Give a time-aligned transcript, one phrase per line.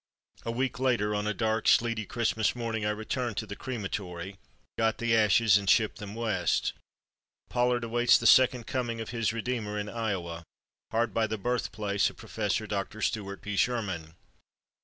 [0.45, 4.37] A week later, on a dark, sleety Christmas morning, I returned to the crematory,
[4.75, 6.73] got the ashes, and shipped them West.
[7.49, 10.43] Pollard awaits the Second Coming of his Redeemer in Iowa,
[10.89, 12.67] hard by the birthplace of Prof.
[12.67, 13.03] Dr.
[13.03, 13.55] Stuart P.
[13.55, 14.15] Sherman.